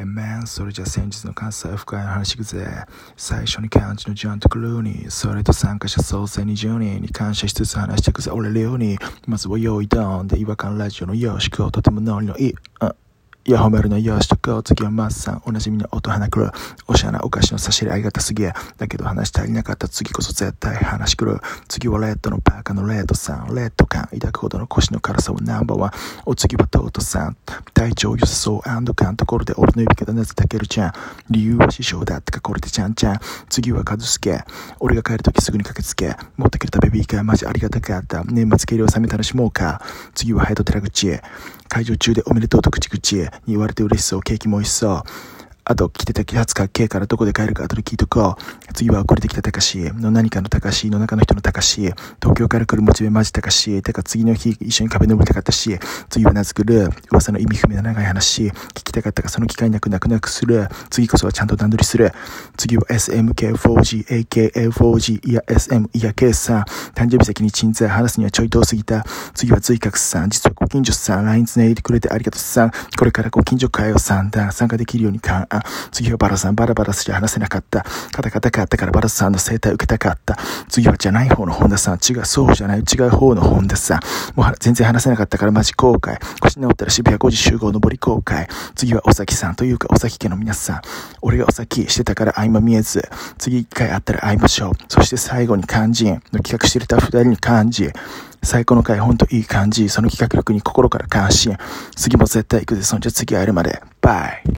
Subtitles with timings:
[0.00, 2.64] え、man、それじゃ先日の関西深いの話くぜ。
[3.16, 8.96] 最初に漢字のジョンとクルーに、それと参加者総勢20人に感謝しつつ話してくぜ、俺寮に。
[9.26, 12.54] まずは用意ドンで違和感ラジオのよしくとてもノリのいい。
[12.80, 13.07] うん
[13.48, 14.62] いや、褒めるのよしとこう。
[14.62, 15.42] 次はマッサン。
[15.46, 16.50] おなじみの音花く。
[16.86, 18.54] おしゃなお菓子の差し入れありがたすぎや。
[18.76, 21.40] だけど話足りなかった次こそ絶対話くる。
[21.66, 23.54] 次はレッドのパーカーのレッドさん。
[23.54, 25.92] レッド感抱くほどの腰の辛さはナンバーワン。
[26.26, 27.38] お次はトートさん。
[27.72, 28.68] 体調良さそう。
[28.68, 30.92] アンド感ところで俺の指方なぜたけるちゃん。
[31.30, 33.20] 理由は師匠だってかこれでちゃんちゃん。
[33.48, 34.44] 次は和助。
[34.78, 36.14] 俺が帰るときすぐに駆けつけ。
[36.36, 38.24] 持ってくれたベビーカーマジありがたかった。
[38.24, 39.80] 年末計量冷め楽しもうか。
[40.14, 41.22] 次はハイド寺口へ。
[41.68, 44.22] 会場中でおめでとうと口々へに言われて嬉しそう。
[44.22, 45.02] ケーキも美味しそう。
[45.70, 48.72] あと、着てたやつかっけえからどこで帰るか後で聞いとこう。
[48.72, 51.80] 次はこれできたたかしの何かのたかしの中の人のたかし
[52.20, 55.78] 東京から来るモチベマジたかしてか次の日一緒に壁登りたかったし、
[56.08, 58.48] 次は名付くる噂の意味不明な長い話。
[58.48, 60.68] 聞きたかったがその機会なくなくなくする。
[60.88, 62.12] 次こそはちゃんと段取りする。
[62.56, 66.62] 次は SMK4G、AKA4G、いや SM、いや K さん。
[66.94, 69.04] 誕生日先に鎮座話すにはちょい遠すぎた。
[69.34, 70.30] 次は随覚さん。
[70.30, 71.26] 実はご近所さん。
[71.26, 72.70] LINE つないでくれてありがとうさん。
[72.96, 74.50] これからご近所会をさんだ。
[74.52, 75.20] 参加できるように
[75.92, 77.84] 次はバラさん、バラバラすじゃ話せなかった。
[78.12, 80.38] カタカタかったからバラさんの生態受けたかった。
[80.68, 81.98] 次はじゃない方の本田さん。
[81.98, 84.00] 違う、そうじゃない、違う方の本田さん。
[84.34, 86.18] もう全然話せなかったからマジ後悔。
[86.40, 88.48] 腰直ったら渋谷5時集合上り後悔。
[88.74, 90.80] 次はお崎さんというかお崎家の皆さん。
[91.22, 93.08] 俺がお崎してたから合間見えず。
[93.38, 94.72] 次一回会ったら会いましょう。
[94.88, 97.90] そして最後に肝心の企画してるた二人に感じ。
[98.42, 99.88] 最高の回ほんといい感じ。
[99.88, 101.56] その企画力に心から感心。
[101.96, 102.82] 次も絶対行くぜ。
[102.82, 103.82] そんじゃ次会えるまで。
[104.00, 104.42] バイ。